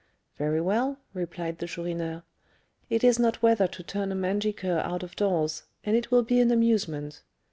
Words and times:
"Very 0.35 0.59
well," 0.59 0.97
replied 1.13 1.59
the 1.59 1.67
Chourineur; 1.67 2.23
"it 2.89 3.03
is 3.03 3.19
not 3.19 3.43
weather 3.43 3.67
to 3.67 3.83
turn 3.83 4.11
a 4.11 4.15
mangy 4.15 4.51
cur 4.51 4.79
out 4.79 5.03
of 5.03 5.15
doors, 5.15 5.65
and 5.83 5.95
it 5.95 6.09
will 6.09 6.23
be 6.23 6.39
an 6.39 6.49
amusement. 6.49 7.21